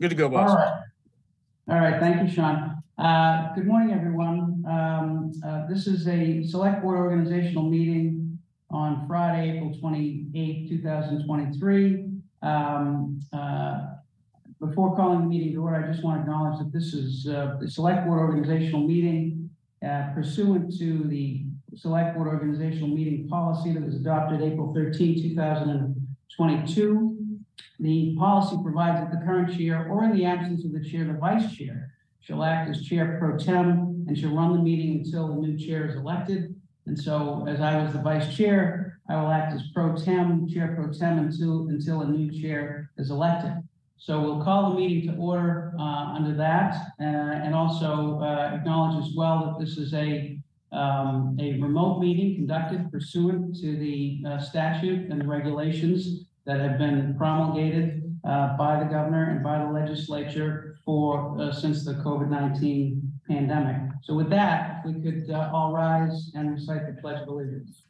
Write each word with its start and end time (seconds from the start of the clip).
Good 0.00 0.10
to 0.10 0.14
go, 0.14 0.28
boss. 0.28 0.54
right. 0.54 0.82
All 1.68 1.78
right, 1.78 1.98
thank 2.00 2.22
you, 2.22 2.28
Sean. 2.34 2.76
Uh, 2.98 3.54
Good 3.54 3.66
morning, 3.66 3.94
everyone. 3.94 4.62
Um, 4.68 5.32
uh, 5.44 5.66
This 5.66 5.86
is 5.86 6.06
a 6.08 6.44
select 6.44 6.82
board 6.82 6.98
organizational 6.98 7.64
meeting 7.70 8.38
on 8.70 9.06
Friday, 9.06 9.56
April 9.56 9.74
twenty-eighth, 9.80 10.68
two 10.68 10.82
thousand 10.82 11.24
twenty-three. 11.24 12.04
Um, 12.42 13.20
uh, 13.32 13.86
Before 14.60 14.94
calling 14.94 15.20
the 15.22 15.26
meeting 15.26 15.52
to 15.54 15.62
order, 15.62 15.84
I 15.84 15.90
just 15.90 16.04
want 16.04 16.18
to 16.18 16.20
acknowledge 16.22 16.58
that 16.58 16.72
this 16.72 16.92
is 16.92 17.26
uh, 17.26 17.56
the 17.60 17.70
select 17.70 18.06
board 18.06 18.18
organizational 18.20 18.86
meeting 18.86 19.48
uh, 19.86 20.12
pursuant 20.14 20.76
to 20.78 21.04
the 21.04 21.46
select 21.74 22.16
board 22.16 22.28
organizational 22.28 22.88
meeting 22.88 23.28
policy 23.28 23.72
that 23.72 23.82
was 23.82 23.94
adopted 23.94 24.42
April 24.42 24.72
13, 24.74 25.34
thousand 25.36 25.95
and 26.30 26.36
twenty-two. 26.36 27.12
The 27.78 28.16
policy 28.16 28.56
provides 28.62 29.00
that 29.00 29.10
the 29.10 29.24
current 29.24 29.56
chair, 29.56 29.86
or 29.90 30.04
in 30.04 30.16
the 30.16 30.24
absence 30.24 30.64
of 30.64 30.72
the 30.72 30.82
chair, 30.82 31.04
the 31.04 31.12
vice 31.12 31.54
chair, 31.54 31.92
shall 32.20 32.42
act 32.42 32.70
as 32.70 32.82
chair 32.82 33.16
pro 33.18 33.36
tem 33.36 34.04
and 34.08 34.16
shall 34.16 34.34
run 34.34 34.54
the 34.54 34.62
meeting 34.62 35.02
until 35.04 35.28
the 35.28 35.34
new 35.34 35.58
chair 35.58 35.86
is 35.86 35.94
elected. 35.94 36.54
And 36.86 36.98
so 36.98 37.44
as 37.46 37.60
I 37.60 37.82
was 37.82 37.92
the 37.92 38.00
vice 38.00 38.34
chair, 38.34 38.98
I 39.08 39.20
will 39.20 39.30
act 39.30 39.52
as 39.52 39.62
pro 39.74 39.94
tem, 39.94 40.48
chair 40.48 40.74
pro 40.74 40.92
tem 40.92 41.18
until, 41.18 41.68
until 41.68 42.00
a 42.00 42.08
new 42.08 42.30
chair 42.30 42.90
is 42.96 43.10
elected. 43.10 43.52
So 43.98 44.20
we'll 44.20 44.42
call 44.42 44.70
the 44.70 44.76
meeting 44.76 45.12
to 45.12 45.18
order 45.18 45.74
uh, 45.78 46.14
under 46.14 46.34
that 46.34 46.74
uh, 47.00 47.04
and 47.04 47.54
also 47.54 48.20
uh, 48.20 48.52
acknowledge 48.54 49.04
as 49.04 49.14
well 49.14 49.44
that 49.46 49.64
this 49.64 49.76
is 49.78 49.94
a, 49.94 50.38
um, 50.72 51.36
a 51.40 51.60
remote 51.60 52.00
meeting 52.00 52.34
conducted 52.34 52.90
pursuant 52.90 53.56
to 53.56 53.76
the 53.76 54.22
uh, 54.26 54.38
statute 54.38 55.10
and 55.10 55.20
the 55.20 55.26
regulations 55.26 56.24
that 56.44 56.60
have 56.60 56.78
been 56.78 57.14
promulgated 57.16 58.02
uh, 58.24 58.56
by 58.56 58.78
the 58.82 58.84
governor 58.84 59.30
and 59.30 59.42
by 59.42 59.58
the 59.58 59.70
legislature 59.70 60.78
for, 60.84 61.40
uh, 61.40 61.52
since 61.52 61.84
the 61.84 61.94
COVID-19 61.94 63.00
pandemic. 63.28 63.92
So 64.02 64.14
with 64.14 64.30
that, 64.30 64.82
we 64.86 64.94
could 64.94 65.30
uh, 65.30 65.50
all 65.52 65.72
rise 65.72 66.30
and 66.34 66.52
recite 66.52 66.86
the 66.86 67.00
pledge 67.00 67.22
of 67.22 67.28
allegiance. 67.28 67.82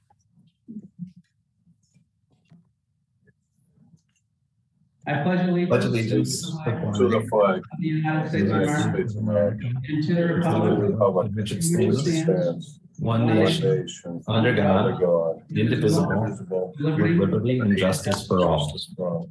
I 5.08 5.22
pledge 5.22 5.48
allegiance. 5.48 5.68
Pledge 5.68 5.84
allegiance 5.84 6.40
to 6.42 6.48
the 6.48 6.62
flag 6.62 6.94
to 6.94 7.08
the 7.08 7.26
flag 7.28 7.56
of 7.58 7.80
the 7.80 7.86
United 7.86 8.28
States 8.28 8.42
of 8.42 8.48
United 8.48 8.68
America 8.68 8.96
States 8.96 9.14
of 9.14 9.22
America, 9.22 9.66
and 9.66 10.02
to 10.02 10.14
the 10.14 10.14
to 10.14 10.14
the 10.14 10.34
republic 10.34 10.90
republic 10.90 11.32
which 11.34 11.52
it 11.52 11.62
stands, 11.62 12.00
stands, 12.00 12.80
one 12.98 13.26
one 13.26 13.36
nation, 13.36 13.82
nation, 13.82 14.22
under 14.26 14.54
God, 14.54 15.00
God, 15.00 15.42
indivisible, 15.50 16.10
indivisible, 16.10 16.72
with 16.76 16.86
liberty, 16.86 17.14
liberty 17.14 17.58
and 17.60 17.78
justice 17.78 18.26
for 18.26 18.44
all. 18.44 18.64
justice 18.66 18.92
for 18.96 19.08
all. 19.08 19.30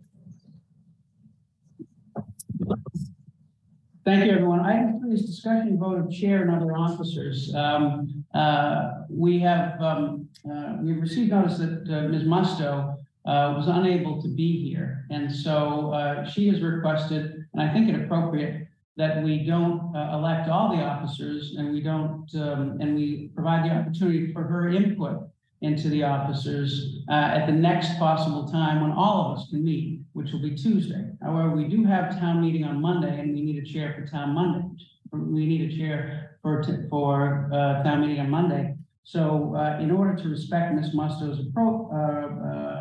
Thank 4.06 4.26
you, 4.26 4.34
everyone. 4.34 4.60
Item 4.60 5.00
three 5.00 5.16
is 5.16 5.26
discussion 5.26 5.68
and 5.68 5.80
vote 5.80 5.98
of 5.98 6.12
chair 6.12 6.44
and 6.44 6.52
other 6.52 6.78
officers. 6.78 7.54
Um, 7.56 8.24
uh, 8.36 9.02
we 9.10 9.40
have, 9.40 9.82
um, 9.82 10.30
uh, 10.50 10.78
we 10.80 10.94
received 10.94 11.32
notice 11.32 11.58
that 11.58 11.90
uh, 11.90 12.08
Ms. 12.08 12.24
Musto, 12.24 12.98
uh, 13.26 13.56
was 13.58 13.68
unable 13.68 14.22
to 14.22 14.28
be 14.28 14.70
here. 14.70 15.06
And 15.10 15.34
so, 15.34 15.92
uh, 15.94 16.26
she 16.26 16.48
has 16.50 16.62
requested, 16.62 17.46
and 17.54 17.62
I 17.62 17.74
think 17.74 17.90
it 17.90 17.96
appropriate, 17.96 18.68
that 18.98 19.24
we 19.24 19.44
don't, 19.44 19.96
uh, 19.96 20.18
elect 20.18 20.48
all 20.48 20.76
the 20.76 20.82
officers 20.82 21.56
and 21.58 21.72
we 21.72 21.82
don't, 21.82 22.28
um, 22.36 22.78
and 22.80 22.96
we 22.96 23.30
provide 23.36 23.66
the 23.66 23.74
opportunity 23.74 24.32
for 24.32 24.44
her 24.44 24.70
input 24.70 25.28
into 25.62 25.90
the 25.90 26.04
officers, 26.04 27.04
uh, 27.10 27.14
at 27.14 27.46
the 27.48 27.52
next 27.52 27.98
possible 27.98 28.48
time 28.48 28.82
when 28.82 28.92
all 28.92 29.26
of 29.26 29.38
us 29.38 29.50
can 29.50 29.64
meet, 29.64 30.02
which 30.14 30.32
will 30.32 30.42
be 30.42 30.56
Tuesday. 30.56 31.12
However, 31.22 31.52
we 31.52 31.68
do 31.68 31.84
have 31.84 32.20
town 32.20 32.42
meeting 32.42 32.64
on 32.64 32.82
Monday 32.82 33.20
and 33.20 33.34
we 33.34 33.42
need 33.42 33.62
a 33.62 33.66
chair 33.66 33.94
for 33.98 34.06
town 34.06 34.34
Monday. 34.36 34.66
We 35.12 35.46
need 35.46 35.72
a 35.72 35.76
chair 35.76 36.38
for, 36.42 36.64
for, 36.90 37.50
uh, 37.52 37.84
town 37.84 38.02
meeting 38.02 38.20
on 38.20 38.30
Monday. 38.30 38.76
So, 39.04 39.56
uh, 39.56 39.80
in 39.82 39.92
order 39.92 40.16
to 40.16 40.30
respect 40.30 40.74
Ms. 40.74 40.96
Musto's 40.96 41.40
appro, 41.40 41.94
uh, 41.94 42.75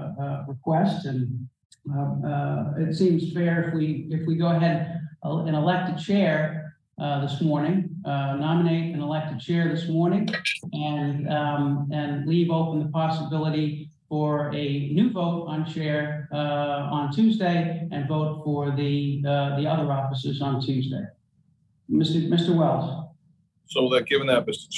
request 0.49 1.07
and, 1.07 1.49
uh, 1.95 2.27
uh, 2.27 2.73
it 2.79 2.95
seems 2.95 3.33
fair 3.33 3.65
if 3.65 3.75
we, 3.75 4.09
if 4.11 4.27
we 4.27 4.37
go 4.37 4.49
ahead 4.49 5.01
uh, 5.25 5.45
and 5.45 5.55
elect 5.55 6.01
a 6.01 6.03
chair, 6.03 6.65
uh, 6.97 7.21
this 7.27 7.41
morning, 7.41 7.91
uh, 8.05 8.37
nominate 8.37 8.95
and 8.95 9.03
elect 9.03 9.33
a 9.33 9.45
chair 9.45 9.69
this 9.69 9.89
morning 9.89 10.29
and, 10.73 11.29
um, 11.29 11.89
and 11.93 12.27
leave 12.27 12.51
open 12.51 12.79
the 12.79 12.89
possibility 12.91 13.91
for 14.09 14.55
a 14.55 14.91
new 14.93 15.11
vote 15.11 15.47
on 15.49 15.67
chair, 15.67 16.29
uh, 16.33 16.37
on 16.37 17.13
Tuesday 17.13 17.89
and 17.91 18.07
vote 18.07 18.43
for 18.45 18.71
the, 18.71 19.21
uh, 19.27 19.57
the 19.57 19.67
other 19.67 19.91
officers 19.91 20.41
on 20.41 20.61
Tuesday. 20.61 21.05
Mr. 21.91 22.29
Mr. 22.29 22.57
Wells? 22.57 23.09
So 23.67 23.89
that, 23.89 24.07
given 24.07 24.29
that, 24.29 24.47
Mr. 24.47 24.69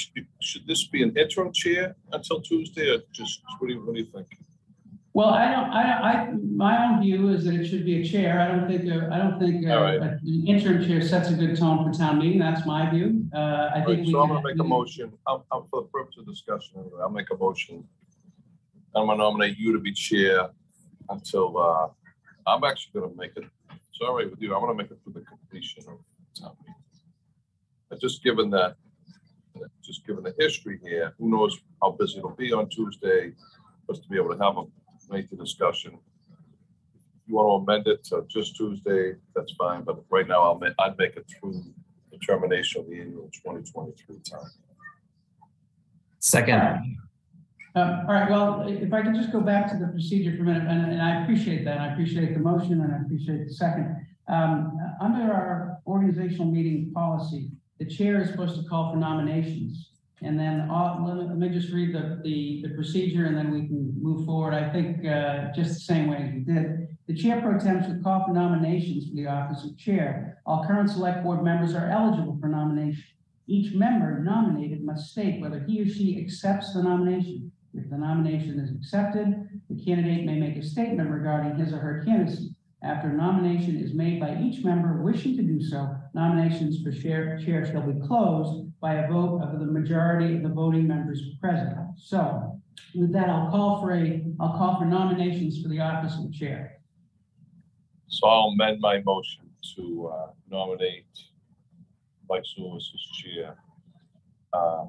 Should 0.41 0.65
this 0.65 0.87
be 0.87 1.03
an 1.03 1.15
interim 1.15 1.53
chair 1.53 1.95
until 2.13 2.41
Tuesday 2.41 2.89
or 2.89 2.99
just, 3.11 3.41
what 3.59 3.67
do 3.67 3.75
you, 3.75 3.85
what 3.85 3.93
do 3.93 4.01
you 4.01 4.07
think? 4.07 4.27
Well, 5.17 5.29
I 5.29 5.49
don't, 5.49 5.71
I, 5.71 5.81
I, 5.81 6.31
my 6.31 6.85
own 6.85 7.01
view 7.01 7.29
is 7.29 7.43
that 7.45 7.55
it 7.55 7.65
should 7.65 7.83
be 7.83 8.01
a 8.01 8.05
chair. 8.05 8.39
I 8.39 8.49
don't 8.49 8.67
think, 8.67 8.87
uh, 8.87 9.09
I 9.11 9.17
don't 9.17 9.39
think, 9.39 9.65
uh, 9.65 9.73
All 9.73 9.81
right. 9.81 9.99
an 9.99 10.43
interim 10.45 10.85
chair 10.85 11.01
sets 11.01 11.31
a 11.31 11.33
good 11.33 11.57
tone 11.57 11.83
for 11.83 11.91
town 11.97 12.19
meeting. 12.19 12.37
That's 12.37 12.67
my 12.67 12.87
view. 12.91 13.25
Uh, 13.33 13.39
I 13.39 13.39
All 13.41 13.73
think. 13.73 13.87
right, 13.87 13.99
we 14.05 14.11
so 14.11 14.19
I'm 14.21 14.27
gonna 14.29 14.43
make 14.43 14.59
a 14.59 14.63
motion, 14.63 15.11
I'm, 15.25 15.41
I'm 15.51 15.63
for 15.71 15.81
the 15.81 15.87
purpose 15.87 16.17
of 16.19 16.27
discussion, 16.27 16.73
anyway, 16.77 16.99
I'll 17.01 17.09
make 17.09 17.31
a 17.31 17.35
motion. 17.35 17.83
I'm 18.95 19.07
gonna 19.07 19.17
nominate 19.17 19.57
you 19.57 19.73
to 19.73 19.79
be 19.79 19.91
chair 19.91 20.49
until, 21.09 21.57
uh, 21.57 21.87
I'm 22.45 22.63
actually 22.63 23.01
gonna 23.01 23.15
make 23.15 23.31
it, 23.37 23.45
sorry 23.99 24.27
with 24.27 24.39
you, 24.39 24.53
I'm 24.53 24.61
gonna 24.61 24.75
make 24.75 24.91
it 24.91 24.99
for 25.03 25.09
the 25.09 25.21
completion 25.21 25.83
of 25.87 25.97
town 26.39 26.55
meeting. 26.61 26.75
But 27.89 27.99
just 27.99 28.23
given 28.23 28.51
that, 28.51 28.75
just 29.83 30.05
given 30.05 30.23
the 30.23 30.35
history 30.37 30.79
here, 30.83 31.15
who 31.17 31.31
knows 31.31 31.57
how 31.81 31.89
busy 31.89 32.19
it'll 32.19 32.35
be 32.35 32.53
on 32.53 32.69
Tuesday, 32.69 33.31
just 33.89 34.03
to 34.03 34.09
be 34.09 34.17
able 34.17 34.37
to 34.37 34.43
have 34.43 34.57
a 34.57 34.65
lengthy 35.09 35.35
discussion. 35.35 35.93
If 35.93 37.27
you 37.27 37.35
want 37.35 37.67
to 37.67 37.71
amend 37.73 37.87
it 37.87 38.03
to 38.05 38.25
just 38.27 38.55
Tuesday, 38.55 39.15
that's 39.35 39.53
fine, 39.53 39.83
but 39.83 39.97
right 40.09 40.27
now 40.27 40.41
I'll, 40.43 40.59
ma- 40.59 40.69
I'd 40.79 40.97
make 40.97 41.15
it 41.15 41.25
through 41.39 41.63
the 42.11 42.17
termination 42.19 42.81
of 42.81 42.89
the 42.89 42.99
annual 43.01 43.29
twenty 43.43 43.69
twenty-three 43.69 44.19
time. 44.19 44.49
Second, 46.19 46.97
Um, 47.75 48.05
all 48.07 48.13
right, 48.13 48.29
well, 48.29 48.65
if 48.67 48.91
I 48.91 49.01
could 49.03 49.13
just 49.13 49.31
go 49.31 49.39
back 49.39 49.69
to 49.71 49.77
the 49.77 49.87
procedure 49.87 50.35
for 50.35 50.41
a 50.43 50.45
minute, 50.45 50.63
and, 50.67 50.91
and 50.93 51.01
I 51.01 51.21
appreciate 51.23 51.63
that. 51.65 51.79
I 51.79 51.91
appreciate 51.93 52.33
the 52.33 52.39
motion 52.39 52.81
and 52.81 52.91
I 52.91 52.97
appreciate 53.05 53.47
the 53.47 53.53
second. 53.53 53.95
Um, 54.27 54.77
under 54.99 55.31
our 55.31 55.77
organizational 55.85 56.47
meeting 56.51 56.91
policy, 56.93 57.51
the 57.79 57.85
chair 57.85 58.19
is 58.21 58.29
supposed 58.29 58.61
to 58.61 58.67
call 58.67 58.91
for 58.91 58.97
nominations. 58.97 59.91
And 60.21 60.39
then, 60.39 60.69
all- 60.69 61.05
let 61.05 61.37
me, 61.37 61.49
just 61.49 61.71
read 61.71 61.93
the, 61.93 62.19
the, 62.23 62.61
the 62.63 62.73
procedure 62.73 63.25
and 63.25 63.37
then 63.37 63.51
we 63.51 63.67
can 63.67 63.93
move 64.01 64.25
forward. 64.25 64.53
I 64.53 64.69
think, 64.71 65.05
uh, 65.05 65.51
just 65.53 65.75
the 65.75 65.79
same 65.81 66.07
way 66.07 66.17
as 66.17 66.33
we 66.33 66.39
did. 66.39 66.87
The 67.07 67.13
chair 67.13 67.39
pro 67.39 67.57
tem 67.59 67.83
should 67.83 68.03
call 68.03 68.25
for 68.25 68.33
nominations 68.33 69.07
for 69.07 69.15
the 69.15 69.27
office 69.27 69.63
of 69.63 69.77
chair. 69.77 70.41
All 70.45 70.65
current 70.65 70.89
select 70.89 71.23
board 71.23 71.43
members 71.43 71.75
are 71.75 71.89
eligible 71.89 72.37
for 72.41 72.47
nomination. 72.47 73.03
Each 73.47 73.73
member 73.73 74.21
nominated 74.23 74.83
must 74.83 75.11
state 75.11 75.39
whether 75.39 75.59
he 75.61 75.81
or 75.81 75.87
she 75.87 76.19
accepts 76.19 76.73
the 76.73 76.83
nomination. 76.83 77.51
If 77.73 77.89
the 77.89 77.97
nomination 77.97 78.59
is 78.59 78.71
accepted, 78.71 79.61
the 79.69 79.83
candidate 79.83 80.25
may 80.25 80.39
make 80.39 80.57
a 80.57 80.63
statement 80.63 81.09
regarding 81.09 81.55
his 81.55 81.71
or 81.71 81.77
her 81.77 82.03
candidacy. 82.03 82.55
After 82.83 83.11
nomination 83.11 83.77
is 83.77 83.93
made 83.93 84.19
by 84.19 84.37
each 84.41 84.63
member 84.65 85.01
wishing 85.01 85.37
to 85.37 85.43
do 85.43 85.61
so, 85.61 85.95
nominations 86.17 86.81
for 86.81 86.91
chair, 86.91 87.39
chair 87.45 87.63
shall 87.65 87.83
be 87.89 87.99
closed 88.07 88.71
by 88.81 88.95
a 88.95 89.07
vote 89.07 89.39
of 89.43 89.59
the 89.59 89.65
majority 89.65 90.35
of 90.35 90.41
the 90.43 90.49
voting 90.49 90.87
members 90.87 91.21
present. 91.39 91.77
So 91.97 92.59
with 92.95 93.13
that, 93.13 93.29
I'll 93.29 93.51
call 93.51 93.79
for 93.81 93.93
a, 93.93 94.23
I'll 94.39 94.57
call 94.57 94.79
for 94.79 94.85
nominations 94.85 95.61
for 95.61 95.69
the 95.69 95.79
office 95.79 96.17
of 96.17 96.33
chair. 96.33 96.77
So 98.07 98.27
I'll 98.27 98.49
amend 98.49 98.79
my 98.81 99.01
motion 99.05 99.43
to 99.75 100.11
uh, 100.13 100.27
nominate 100.49 101.05
Mike 102.27 102.43
Zulus 102.55 102.91
as 102.95 103.17
chair. 103.23 103.55
Uh, 104.53 104.85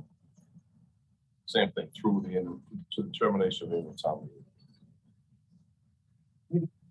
Same 1.46 1.70
thing 1.72 1.88
through 2.00 2.24
the, 2.26 2.36
end- 2.38 2.60
to 2.94 3.02
the 3.02 3.10
termination 3.10 3.66
of 3.72 3.84
the 3.84 3.98
town 4.02 4.20
meeting. 4.22 4.44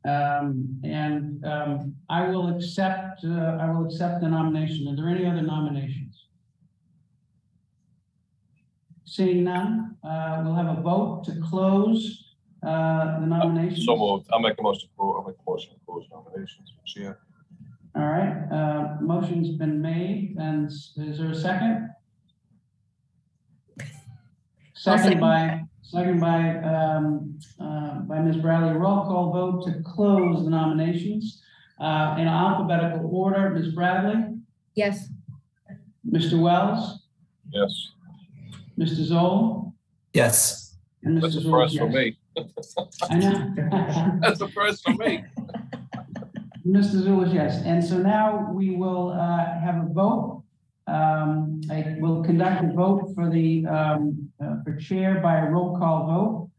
Um, 0.08 0.80
and, 0.86 1.44
um, 1.46 1.96
I 2.10 2.30
will 2.30 2.48
accept, 2.56 3.26
uh, 3.26 3.58
I 3.60 3.70
will 3.70 3.86
accept 3.86 4.22
the 4.22 4.30
nomination. 4.30 4.88
Are 4.88 4.96
there 4.96 5.10
any 5.10 5.26
other 5.26 5.42
nominations? 5.42 6.28
Seeing 9.04 9.44
none, 9.44 9.98
uh, 10.04 10.42
we'll 10.46 10.56
have 10.56 10.78
a 10.78 10.82
vote 10.82 11.26
to 11.26 11.42
close, 11.42 12.36
uh, 12.64 13.20
the 13.20 13.26
nominations. 13.26 13.86
So 13.86 13.98
moved, 13.98 14.28
I'll 14.32 14.40
make 14.40 14.58
a 14.58 14.64
motion, 14.64 14.88
to 14.88 14.96
close- 14.96 15.16
I'll 15.18 15.28
make 15.28 15.36
a 15.46 15.50
motion 15.50 15.74
to 15.74 15.80
close 15.86 16.06
nominations 16.10 16.72
for 16.72 16.84
chair. 16.86 17.20
All 17.96 18.04
right, 18.08 18.48
uh, 18.52 18.98
motion's 19.02 19.50
been 19.58 19.82
made, 19.82 20.38
and 20.38 20.68
is 20.68 20.94
there 20.96 21.32
a 21.32 21.36
second? 21.36 21.90
Second 24.74 25.04
second. 25.04 25.20
by, 25.20 25.64
second 25.88 26.20
by, 26.20 26.58
um, 26.58 27.40
uh, 27.60 28.00
by 28.02 28.20
Ms. 28.20 28.38
Bradley. 28.38 28.74
Roll 28.78 29.06
call 29.06 29.32
vote 29.32 29.66
to 29.66 29.82
close 29.84 30.44
the 30.44 30.50
nominations, 30.50 31.42
uh, 31.80 32.16
in 32.20 32.28
alphabetical 32.28 33.10
order. 33.14 33.50
Ms. 33.52 33.74
Bradley, 33.74 34.36
Yes. 34.76 35.10
Mr. 36.10 36.40
Wells, 36.40 37.04
Yes, 37.52 37.92
Mr. 38.78 39.04
Zoll, 39.04 39.74
Yes. 40.14 40.76
and 41.04 41.18
Mr. 41.18 41.22
that's 41.22 41.36
the 41.36 41.42
Zulus, 41.42 41.72
first 41.74 41.78
for 41.80 41.90
yes. 41.90 41.94
me. 41.94 42.18
I 43.10 43.18
know. 43.18 43.54
That's 44.22 44.38
the 44.40 44.48
first 44.50 44.84
for 44.84 44.94
me. 44.94 45.24
Mr. 46.68 47.02
Zulish, 47.02 47.34
yes. 47.34 47.64
And 47.64 47.84
so 47.84 47.98
now 47.98 48.52
we 48.52 48.76
will 48.76 49.10
uh, 49.10 49.60
have 49.60 49.78
a 49.84 49.88
vote. 49.92 50.44
Um, 50.86 51.62
I 51.72 51.96
will 52.00 52.24
conduct 52.24 52.64
a 52.64 52.74
vote 52.74 53.12
for 53.16 53.30
the, 53.32 53.66
um, 53.66 54.27
uh, 54.44 54.56
for 54.64 54.76
chair 54.76 55.20
by 55.22 55.40
a 55.40 55.50
roll 55.50 55.78
call 55.78 56.06
vote. 56.08 56.50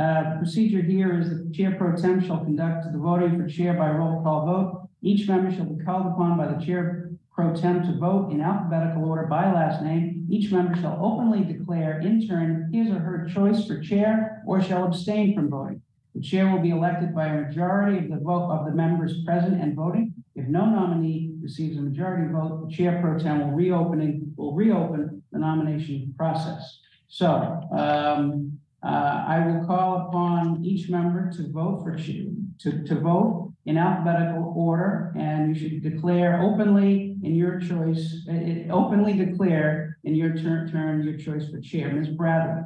Uh, 0.00 0.38
Procedure 0.38 0.82
here 0.82 1.20
is 1.20 1.28
that 1.28 1.48
the 1.48 1.52
chair 1.52 1.74
pro 1.76 1.96
tem 1.96 2.24
shall 2.24 2.44
conduct 2.44 2.92
the 2.92 2.98
voting 2.98 3.36
for 3.36 3.48
chair 3.48 3.74
by 3.74 3.90
roll 3.90 4.22
call 4.22 4.46
vote. 4.46 4.88
Each 5.02 5.28
member 5.28 5.52
shall 5.52 5.66
be 5.66 5.84
called 5.84 6.06
upon 6.06 6.36
by 6.36 6.52
the 6.52 6.64
chair 6.64 7.10
pro 7.32 7.54
tem 7.54 7.82
to 7.82 7.98
vote 7.98 8.30
in 8.30 8.40
alphabetical 8.40 9.04
order 9.04 9.26
by 9.26 9.52
last 9.52 9.82
name. 9.82 10.26
Each 10.30 10.50
member 10.52 10.74
shall 10.76 10.98
openly 11.00 11.44
declare 11.44 12.00
in 12.00 12.26
turn 12.26 12.70
his 12.72 12.90
or 12.90 12.98
her 12.98 13.28
choice 13.32 13.66
for 13.66 13.80
chair 13.80 14.42
or 14.46 14.62
shall 14.62 14.84
abstain 14.84 15.34
from 15.34 15.48
voting. 15.48 15.82
The 16.14 16.20
chair 16.20 16.50
will 16.50 16.60
be 16.60 16.70
elected 16.70 17.14
by 17.14 17.26
a 17.26 17.42
majority 17.42 17.98
of 17.98 18.10
the 18.10 18.24
vote 18.24 18.50
of 18.50 18.66
the 18.66 18.72
members 18.72 19.24
present 19.24 19.60
and 19.60 19.76
voting. 19.76 20.14
If 20.34 20.48
no 20.48 20.66
nominee 20.66 21.34
receives 21.40 21.78
a 21.78 21.80
majority 21.80 22.32
vote, 22.32 22.68
the 22.68 22.74
chair 22.74 23.00
pro 23.00 23.18
tem 23.18 23.40
will 23.40 23.56
reopening, 23.56 24.32
will 24.36 24.54
reopen 24.54 25.22
the 25.32 25.38
nomination 25.38 26.14
process. 26.16 26.80
So, 27.08 27.26
um, 27.72 28.58
uh, 28.82 29.24
I 29.26 29.46
will 29.46 29.66
call 29.66 30.08
upon 30.08 30.64
each 30.64 30.88
member 30.88 31.32
to 31.32 31.50
vote 31.50 31.82
for, 31.82 31.96
to, 31.96 32.84
to 32.84 33.00
vote 33.00 33.52
in 33.64 33.76
alphabetical 33.76 34.54
order, 34.56 35.12
and 35.18 35.54
you 35.54 35.60
should 35.60 35.82
declare 35.82 36.40
openly 36.40 37.16
in 37.22 37.34
your 37.34 37.58
choice, 37.58 38.26
uh, 38.28 38.72
openly 38.72 39.14
declare 39.14 39.98
in 40.04 40.14
your 40.14 40.36
turn, 40.36 40.70
turn, 40.70 41.02
your 41.02 41.18
choice 41.18 41.50
for 41.50 41.60
chair. 41.60 41.92
Ms. 41.92 42.08
Bradley? 42.08 42.62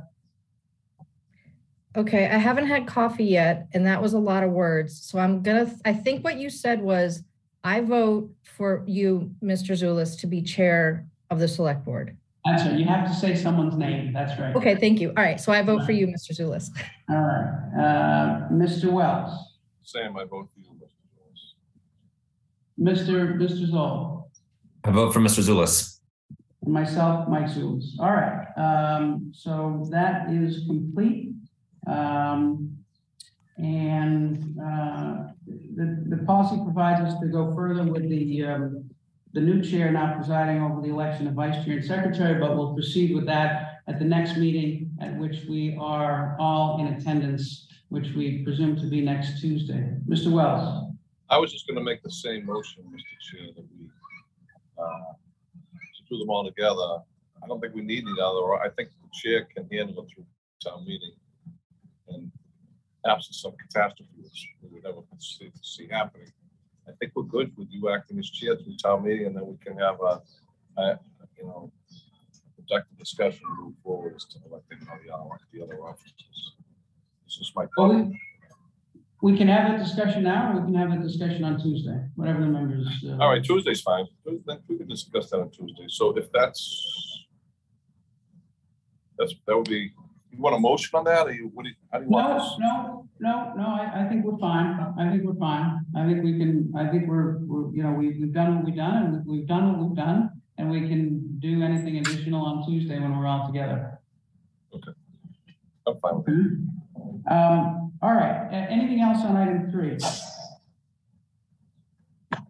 Okay, 1.97 2.27
I 2.27 2.39
haven't 2.39 2.67
had 2.67 2.87
coffee 2.87 3.25
yet, 3.25 3.69
and 3.73 3.87
that 3.87 4.03
was 4.03 4.13
a 4.13 4.19
lot 4.19 4.45
of 4.45 4.51
words. 4.51 5.03
So 5.03 5.19
I'm 5.19 5.43
gonna, 5.43 5.75
I 5.85 5.93
think 5.93 6.25
what 6.25 6.39
you 6.39 6.51
said 6.51 6.83
was, 6.83 7.23
I 7.65 7.81
vote 7.81 8.31
for 8.43 8.83
you, 8.87 9.35
Mr. 9.43 9.77
Zulus, 9.77 10.17
to 10.17 10.27
be 10.27 10.43
chair 10.43 11.07
of 11.31 11.39
the 11.39 11.49
select 11.49 11.85
board. 11.85 12.17
That's 12.45 12.65
right, 12.67 12.77
you 12.79 12.85
have 12.87 13.07
to 13.07 13.15
say 13.15 13.37
someone's 13.37 13.77
name, 13.77 14.13
that's 14.13 14.39
right. 14.39 14.55
Okay, 14.57 14.75
thank 14.75 15.01
you. 15.01 15.09
All 15.17 15.23
right, 15.23 15.41
so 15.41 15.53
I 15.53 15.63
vote 15.63 15.85
for 15.85 15.93
you, 15.93 16.09
Mr. 16.09 16.33
Zulus. 16.35 16.71
All 17.09 17.17
right, 17.17 17.71
uh, 17.79 18.49
Mr. 18.53 18.91
Wells, 18.91 19.33
Sam, 19.85 20.17
I 20.17 20.25
vote 20.25 20.49
for 20.53 20.61
you, 20.61 20.71
Mr. 20.75 20.99
Jones. 21.15 23.09
Mr. 23.09 23.37
Mr. 23.37 23.71
Zoll, 23.71 24.31
I 24.85 24.91
vote 24.91 25.13
for 25.13 25.21
Mr. 25.21 25.41
Zulus. 25.41 26.01
and 26.65 26.73
myself, 26.75 27.29
Mike 27.29 27.49
Zulus. 27.49 27.97
All 28.01 28.11
right, 28.11 28.47
um, 28.57 29.31
so 29.33 29.87
that 29.91 30.29
is 30.31 30.65
complete. 30.67 31.31
Um, 31.87 32.77
and, 33.59 34.59
uh, 34.61 35.29
the, 35.47 36.05
the 36.09 36.25
policy 36.25 36.61
provides 36.65 37.01
us 37.03 37.21
to 37.21 37.27
go 37.27 37.55
further 37.55 37.85
with 37.85 38.09
the, 38.09 38.45
um, 38.45 38.91
the 39.33 39.41
new 39.41 39.63
chair 39.63 39.91
now 39.91 40.15
presiding 40.15 40.63
over 40.63 40.81
the 40.81 40.89
election 40.89 41.27
of 41.27 41.35
vice 41.35 41.65
chair 41.65 41.77
and 41.77 41.85
secretary, 41.85 42.39
but 42.39 42.57
we'll 42.57 42.75
proceed 42.75 43.15
with 43.15 43.27
that 43.27 43.83
at 43.89 43.99
the 43.99 44.05
next 44.05 44.37
meeting 44.37 44.91
at 45.01 45.17
which 45.19 45.45
we 45.49 45.77
are 45.81 46.37
all 46.39 46.81
in 46.81 46.95
attendance, 46.95 47.69
which 47.89 48.13
we 48.15 48.43
presume 48.45 48.77
to 48.77 48.87
be 48.87 49.01
next 49.01 49.41
Tuesday. 49.41 49.97
Mr. 50.09 50.31
Wells? 50.31 50.93
I 51.31 51.39
was 51.39 51.51
just 51.51 51.67
gonna 51.67 51.83
make 51.83 52.03
the 52.03 52.11
same 52.11 52.45
motion, 52.45 52.85
Mr. 52.85 53.39
Chair, 53.39 53.47
that 53.57 53.65
we, 53.79 53.89
uh, 54.79 55.13
to 55.17 56.03
do 56.11 56.19
them 56.19 56.29
all 56.29 56.45
together. 56.45 57.03
I 57.43 57.47
don't 57.47 57.61
think 57.61 57.75
we 57.75 57.83
need 57.83 58.05
the 58.05 58.25
other, 58.25 58.55
I 58.63 58.69
think 58.69 58.91
the 58.91 59.09
chair 59.13 59.49
can 59.55 59.67
handle 59.73 60.05
it 60.05 60.11
through 60.15 60.27
town 60.63 60.85
meeting. 60.87 61.13
And 62.09 62.31
absent 63.07 63.35
some 63.35 63.53
catastrophe, 63.57 64.11
which 64.19 64.49
we 64.63 64.69
would 64.69 64.85
never 64.85 65.01
see, 65.19 65.51
see 65.63 65.89
happening. 65.91 66.33
I 67.03 67.07
think 67.07 67.17
we're 67.17 67.25
good 67.25 67.51
with 67.57 67.67
you 67.73 67.89
acting 67.89 68.17
as 68.21 68.31
chair 68.31 68.55
through 68.57 68.77
town 68.77 69.03
meeting, 69.03 69.27
and 69.27 69.35
then 69.37 69.45
we 69.45 69.57
can 69.57 69.77
have 69.77 69.97
a, 70.01 70.23
a, 70.81 70.99
you 71.37 71.45
know, 71.45 71.73
productive 72.57 72.97
discussion 72.97 73.41
move 73.59 73.75
forward 73.83 74.15
as 74.15 74.25
to 74.27 74.39
electing 74.49 74.79
all 74.89 74.97
the 75.05 75.13
other, 75.13 75.41
the 75.53 75.65
other 75.65 75.83
officers. 75.85 76.53
This 77.25 77.39
is 77.41 77.51
my 77.57 77.67
Well, 77.77 78.13
we- 79.21 79.37
can 79.37 79.49
have 79.49 79.75
a 79.75 79.79
discussion 79.79 80.23
now, 80.23 80.53
or 80.53 80.61
we 80.61 80.67
can 80.67 80.75
have 80.77 80.93
a 80.93 81.03
discussion 81.03 81.43
on 81.43 81.61
Tuesday, 81.61 82.07
whatever 82.15 82.43
the 82.43 82.47
members. 82.47 82.87
uh, 83.05 83.17
All 83.21 83.31
right, 83.31 83.43
Tuesday's 83.43 83.81
fine. 83.81 84.07
Tuesday- 84.25 84.61
We 84.69 84.79
can 84.79 84.87
discuss 84.87 85.29
that 85.31 85.41
on 85.41 85.51
Tuesday. 85.51 85.87
So 85.89 86.17
if 86.17 86.31
that's, 86.31 87.27
that's, 89.19 89.35
that 89.49 89.57
would 89.57 89.69
be, 89.69 89.93
you 90.33 90.39
want 90.43 90.57
a 90.57 90.59
motion 90.59 90.97
on 90.99 91.05
that, 91.05 91.27
or 91.27 91.33
you, 91.33 91.51
what 91.55 91.65
do 91.65 91.69
you, 91.71 91.75
how 91.93 91.99
do 91.99 92.05
you 92.05 92.11
want 92.11 92.29
No, 92.29 92.35
this? 92.39 92.55
no, 92.59 93.09
no, 93.21 93.53
no, 93.57 93.67
I, 93.69 94.05
I 94.05 94.09
think 94.09 94.25
we're 94.25 94.39
fine. 94.39 94.79
I 94.99 95.11
think 95.11 95.25
we're 95.25 95.35
fine. 95.35 95.81
I 95.97 96.07
think 96.07 96.25
we 96.25 96.39
can, 96.39 96.73
I 96.77 96.89
think 96.89 97.07
we're, 97.07 97.39
we're, 97.41 97.71
you 97.75 97.83
know, 97.83 97.93
we, 97.93 98.09
we've 98.19 98.33
done 98.33 98.57
what 98.57 98.65
we've 98.65 98.77
done, 98.77 99.03
and 99.05 99.27
we've 99.27 99.47
done 99.47 99.73
what 99.79 99.89
we've 99.89 99.97
done. 99.97 100.31
And 100.59 100.71
we 100.71 100.87
can 100.89 101.39
do 101.41 101.63
anything 101.63 101.97
additional 101.99 102.45
on 102.45 102.65
Tuesday 102.67 102.99
when 102.99 103.19
we're 103.19 103.27
all 103.27 103.47
together. 103.47 103.99
I'm 105.87 105.99
fine 106.01 106.17
with 106.19 106.29
it. 106.29 107.33
Um, 107.33 107.93
all 108.03 108.13
right, 108.15 108.49
A- 108.51 108.71
anything 108.71 109.01
else 109.01 109.25
on 109.25 109.37
item 109.37 109.71
three? 109.71 109.99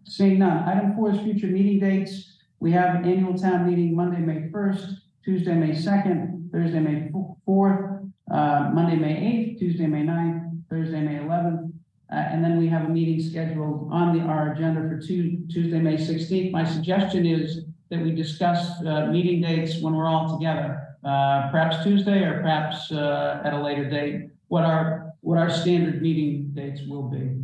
Seeing 0.04 0.40
none. 0.40 0.68
Item 0.68 0.94
four 0.94 1.10
is 1.12 1.20
future 1.20 1.46
meeting 1.46 1.78
dates. 1.80 2.38
We 2.60 2.70
have 2.72 2.96
an 2.96 3.04
annual 3.10 3.36
town 3.36 3.66
meeting 3.68 3.94
Monday, 3.96 4.18
May 4.18 4.50
first, 4.50 4.86
Tuesday, 5.24 5.54
May 5.54 5.74
second, 5.74 6.41
Thursday, 6.52 6.80
May 6.80 7.10
fourth, 7.44 8.02
uh, 8.30 8.70
Monday, 8.72 8.96
May 8.96 9.16
eighth, 9.26 9.58
Tuesday, 9.58 9.86
May 9.86 10.02
9th, 10.02 10.62
Thursday, 10.68 11.00
May 11.00 11.24
eleventh. 11.24 11.72
Uh, 12.12 12.16
and 12.16 12.44
then 12.44 12.58
we 12.58 12.68
have 12.68 12.84
a 12.84 12.88
meeting 12.88 13.18
scheduled 13.26 13.88
on 13.90 14.16
the, 14.16 14.22
our 14.22 14.52
agenda 14.52 14.80
for 14.82 15.00
Tu- 15.00 15.38
Tuesday, 15.50 15.80
May 15.80 15.96
sixteenth. 15.96 16.52
My 16.52 16.62
suggestion 16.64 17.24
is 17.24 17.64
that 17.88 18.02
we 18.02 18.12
discuss, 18.14 18.82
uh, 18.84 19.06
meeting 19.06 19.40
dates 19.40 19.80
when 19.80 19.94
we're 19.94 20.06
all 20.08 20.38
together. 20.38 20.88
Uh, 21.04 21.50
perhaps 21.50 21.82
Tuesday 21.82 22.22
or 22.22 22.40
perhaps, 22.42 22.92
uh, 22.92 23.40
at 23.44 23.54
a 23.54 23.60
later 23.62 23.88
date 23.88 24.28
what 24.48 24.62
our, 24.64 25.12
what 25.22 25.38
our 25.38 25.48
standard 25.50 26.02
meeting 26.02 26.50
dates 26.52 26.82
will 26.86 27.04
be. 27.04 27.34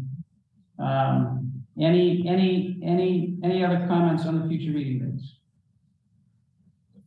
Um, 0.79 1.51
any, 1.81 2.29
any, 2.29 2.79
any, 2.85 3.37
any 3.43 3.65
other 3.65 3.87
comments 3.89 4.27
on 4.27 4.43
the 4.43 4.49
future 4.49 4.71
meeting 4.77 4.99
dates? 5.11 5.37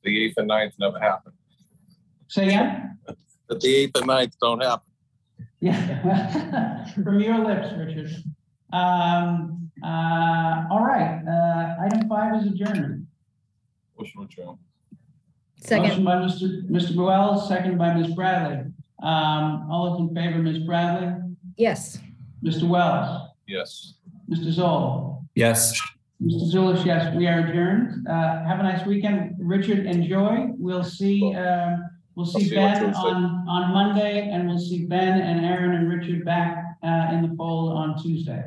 The 0.04 0.26
eighth 0.26 0.34
and 0.38 0.48
ninth 0.48 0.74
never 0.80 1.00
happened. 1.00 1.36
Say 2.32 2.46
again? 2.46 2.98
But 3.50 3.60
the 3.60 3.76
eighth 3.76 3.98
and 3.98 4.08
ninth 4.08 4.38
don't 4.42 4.64
happen. 4.64 4.88
Yeah, 5.60 6.86
from 7.04 7.20
your 7.20 7.40
lips, 7.46 7.68
Richard. 7.78 8.10
Um, 8.72 9.70
uh, 9.84 10.64
all 10.72 10.80
right, 10.86 11.22
uh, 11.28 11.84
item 11.86 12.08
five 12.08 12.42
is 12.42 12.48
adjournment. 12.54 13.06
Motion 14.00 14.24
adjourned. 14.24 14.58
Second, 15.58 15.90
Motion 15.90 16.04
by 16.06 16.16
Mr. 16.16 16.70
Mr. 16.70 16.96
Boel, 16.96 17.46
second 17.50 17.78
by 17.78 17.94
Ms. 17.96 18.16
Bradley. 18.16 18.64
Um, 19.04 19.68
all 19.70 19.92
those 20.00 20.08
in 20.10 20.16
favor, 20.16 20.38
Ms. 20.40 20.60
Bradley, 20.60 21.14
yes. 21.58 22.00
Mr. 22.42 22.64
Wells, 22.66 23.28
Yes. 23.46 23.96
Mr. 24.30 24.52
Zoll. 24.52 25.26
Yes. 25.36 25.78
Mr. 26.24 26.54
Zulish, 26.54 26.86
yes, 26.86 27.14
we 27.14 27.28
are 27.28 27.40
adjourned. 27.40 28.08
Uh, 28.08 28.46
have 28.46 28.62
a 28.62 28.64
nice 28.64 28.86
weekend. 28.86 29.36
Richard, 29.38 29.86
enjoy. 29.86 30.48
We'll 30.58 30.84
see, 30.84 31.36
um, 31.36 31.90
we'll 32.16 32.26
see 32.26 32.46
see 32.46 32.56
you 32.56 32.60
on 32.60 32.74
Ben 32.74 32.84
Tuesday. 32.86 33.00
on, 33.00 33.46
on 33.48 33.74
Monday 33.74 34.30
and 34.32 34.48
we'll 34.48 34.60
see 34.60 34.86
Ben 34.86 35.20
and 35.22 35.46
Aaron 35.46 35.76
and 35.76 35.90
Richard 35.90 36.26
back, 36.26 36.78
uh, 36.84 37.10
in 37.12 37.30
the 37.30 37.36
fold 37.36 37.74
on 37.74 38.02
Tuesday. 38.02 38.44